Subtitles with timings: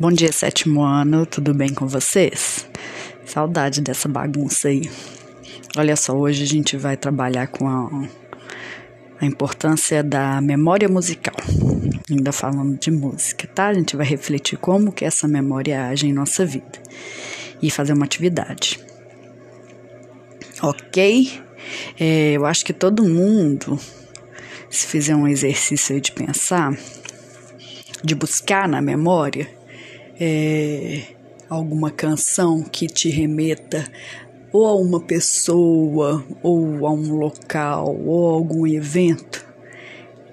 [0.00, 2.66] Bom dia, sétimo ano, tudo bem com vocês?
[3.26, 4.90] Saudade dessa bagunça aí.
[5.76, 8.08] Olha só, hoje a gente vai trabalhar com a,
[9.20, 11.36] a importância da memória musical.
[12.10, 13.66] Ainda falando de música, tá?
[13.66, 16.80] A gente vai refletir como que essa memória age em nossa vida
[17.60, 18.80] e fazer uma atividade.
[20.62, 21.42] Ok?
[22.00, 23.78] É, eu acho que todo mundo,
[24.70, 26.74] se fizer um exercício aí de pensar,
[28.02, 29.59] de buscar na memória,
[30.20, 31.02] é,
[31.48, 33.84] alguma canção que te remeta
[34.52, 39.46] ou a uma pessoa, ou a um local, ou a algum evento,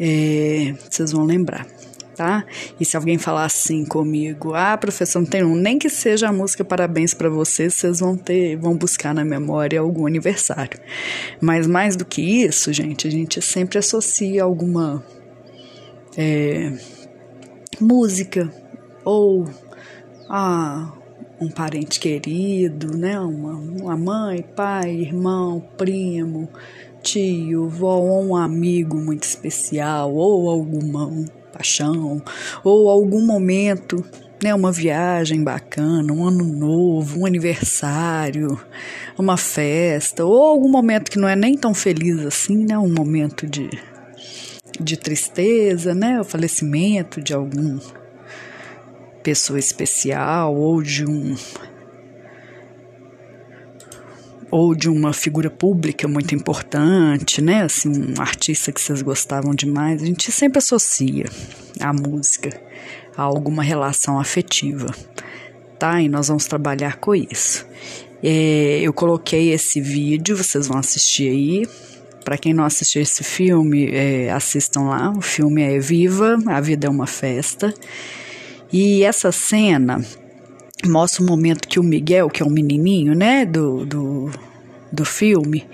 [0.00, 1.66] é, vocês vão lembrar,
[2.16, 2.44] tá?
[2.80, 6.32] E se alguém falar assim comigo, ah, professor, não tem um, nem que seja a
[6.32, 10.80] música Parabéns para vocês, vocês vão ter, vão buscar na memória algum aniversário.
[11.40, 15.04] Mas mais do que isso, gente, a gente sempre associa alguma
[16.16, 16.72] é,
[17.78, 18.50] música
[19.04, 19.46] ou
[20.28, 20.92] a
[21.40, 23.18] um parente querido, né?
[23.20, 26.48] Uma, uma mãe, pai, irmão, primo,
[27.02, 31.10] tio, vó, ou um amigo muito especial, ou alguma
[31.52, 32.22] paixão,
[32.64, 34.04] ou algum momento,
[34.42, 34.54] né?
[34.54, 38.58] Uma viagem bacana, um ano novo, um aniversário,
[39.18, 42.78] uma festa, ou algum momento que não é nem tão feliz assim, né?
[42.78, 43.70] Um momento de,
[44.80, 46.20] de tristeza, né?
[46.20, 47.78] O falecimento de algum
[49.26, 51.34] pessoa especial ou de um
[54.52, 57.62] ou de uma figura pública muito importante, né?
[57.62, 61.24] Assim, um artista que vocês gostavam demais, a gente sempre associa
[61.80, 62.50] a música
[63.16, 64.94] a alguma relação afetiva,
[65.76, 66.00] tá?
[66.00, 67.66] E nós vamos trabalhar com isso.
[68.22, 71.68] É, eu coloquei esse vídeo, vocês vão assistir aí.
[72.24, 75.12] Para quem não assistiu esse filme, é, assistam lá.
[75.16, 77.74] O filme é Viva, A Vida é uma Festa.
[78.72, 80.04] E essa cena
[80.84, 84.30] mostra um momento que o Miguel, que é um menininho, né, do, do,
[84.92, 85.66] do filme,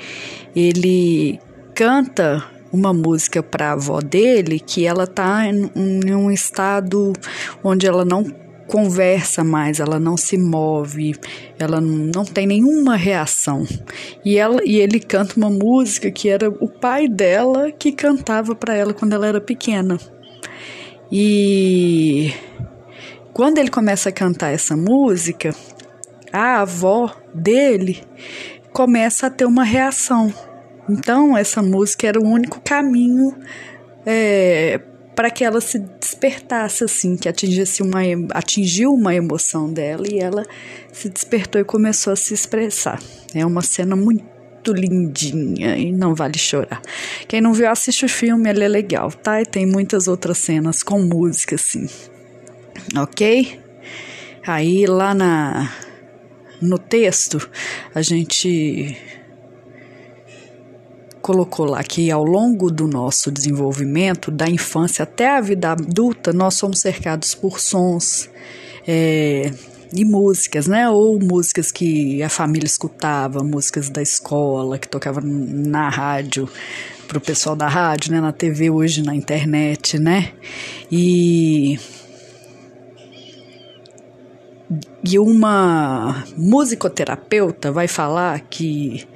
[0.54, 1.40] ele
[1.74, 7.12] canta uma música para a avó dele que ela tá em, em, um estado
[7.62, 8.24] onde ela não
[8.66, 11.14] conversa mais, ela não se move,
[11.58, 13.66] ela não tem nenhuma reação.
[14.24, 18.74] E ela e ele canta uma música que era o pai dela que cantava para
[18.74, 19.98] ela quando ela era pequena.
[21.10, 22.32] E
[23.32, 25.54] quando ele começa a cantar essa música,
[26.32, 28.02] a avó dele
[28.72, 30.32] começa a ter uma reação.
[30.88, 33.34] Então, essa música era o único caminho
[34.04, 34.80] é,
[35.14, 38.00] para que ela se despertasse, assim, que atingisse uma,
[38.30, 40.44] atingiu uma emoção dela e ela
[40.92, 43.00] se despertou e começou a se expressar.
[43.34, 44.26] É uma cena muito
[44.68, 46.82] lindinha e não vale chorar.
[47.26, 49.40] Quem não viu, assiste o filme, ele é legal, tá?
[49.40, 51.86] E tem muitas outras cenas com música, assim
[52.96, 53.60] ok?
[54.46, 55.72] Aí lá na
[56.60, 57.50] no texto
[57.92, 58.96] a gente
[61.20, 66.54] colocou lá que ao longo do nosso desenvolvimento, da infância até a vida adulta, nós
[66.54, 68.28] somos cercados por sons
[68.86, 69.52] é,
[69.94, 70.88] e músicas, né?
[70.88, 76.48] Ou músicas que a família escutava, músicas da escola, que tocava na rádio,
[77.06, 78.20] para o pessoal da rádio, né?
[78.20, 80.32] Na TV, hoje na internet, né?
[80.90, 81.78] E
[85.04, 89.06] e uma musicoterapeuta vai falar que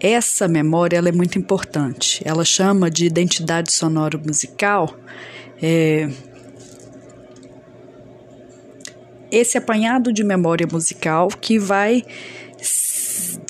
[0.00, 2.22] essa memória ela é muito importante.
[2.24, 4.96] Ela chama de identidade sonora musical.
[5.62, 6.08] É,
[9.30, 12.02] esse apanhado de memória musical que vai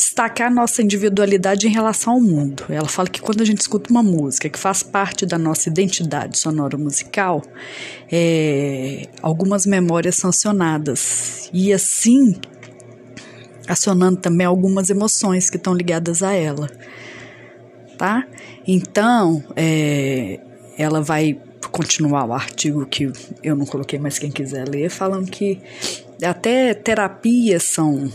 [0.00, 2.64] destacar nossa individualidade em relação ao mundo.
[2.70, 6.38] Ela fala que quando a gente escuta uma música que faz parte da nossa identidade
[6.38, 7.42] sonora musical,
[8.10, 11.50] é, algumas memórias são acionadas.
[11.52, 12.34] E assim,
[13.68, 16.70] acionando também algumas emoções que estão ligadas a ela.
[17.98, 18.26] Tá?
[18.66, 20.40] Então, é,
[20.78, 21.38] ela vai
[21.70, 23.12] continuar o artigo que
[23.42, 25.60] eu não coloquei, mas quem quiser ler, falando que
[26.22, 28.10] até terapias são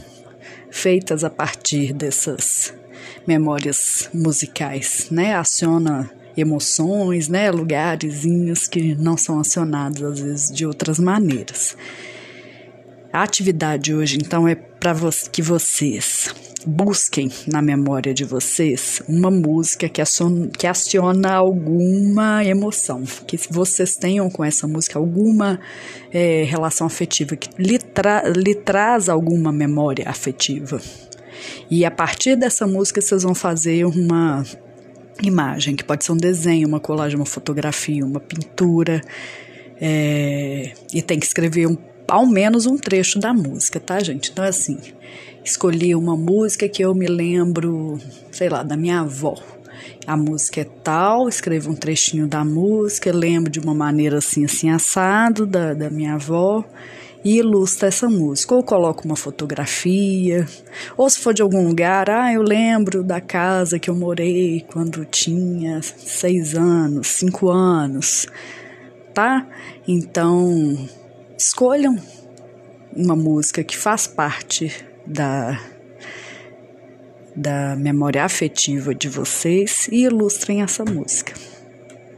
[0.69, 2.73] feitas a partir dessas
[3.25, 5.35] memórias musicais, né?
[5.35, 7.49] Aciona emoções, né?
[7.51, 11.77] Lugarzinhos que não são acionados às vezes de outras maneiras.
[13.15, 14.93] A atividade hoje, então, é para
[15.31, 16.35] que vocês
[16.67, 23.95] busquem na memória de vocês uma música que aciona, que aciona alguma emoção, que vocês
[23.95, 25.61] tenham com essa música alguma
[26.11, 30.81] é, relação afetiva, que lhe, tra lhe traz alguma memória afetiva.
[31.71, 34.43] E a partir dessa música vocês vão fazer uma
[35.23, 39.01] imagem, que pode ser um desenho, uma colagem, uma fotografia, uma pintura,
[39.77, 44.31] É, e tem que escrever um, ao menos um trecho da música, tá, gente?
[44.31, 44.77] Então, é assim,
[45.43, 47.99] escolhi uma música que eu me lembro,
[48.31, 49.35] sei lá, da minha avó.
[50.07, 54.69] A música é tal, escrevo um trechinho da música, lembro de uma maneira assim, assim,
[54.69, 56.63] assado da, da minha avó
[57.23, 58.53] e ilustra essa música.
[58.53, 60.47] Ou coloco uma fotografia,
[60.95, 65.03] ou se for de algum lugar, ah, eu lembro da casa que eu morei quando
[65.05, 68.27] tinha seis anos, cinco anos,
[69.11, 69.47] tá?
[69.87, 70.87] Então,
[71.37, 71.97] escolham
[72.95, 75.59] uma música que faz parte da
[77.35, 81.33] da memória afetiva de vocês e ilustrem essa música.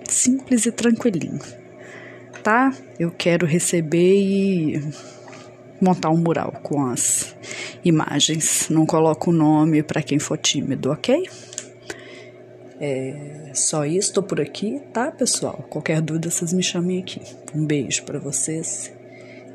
[0.07, 1.39] Simples e tranquilinho
[2.47, 2.73] tá?
[2.97, 4.81] Eu quero receber e
[5.81, 7.35] montar um mural com as
[7.83, 8.69] imagens.
[8.69, 11.27] Não coloco o nome para quem for tímido, ok?
[12.79, 15.65] É só isso, tô por aqui, tá, pessoal?
[15.69, 17.19] Qualquer dúvida, vocês me chamem aqui.
[17.53, 18.93] Um beijo para vocês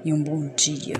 [0.04, 0.96] e um bom dia.